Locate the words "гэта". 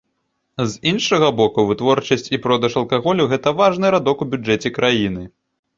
3.35-3.57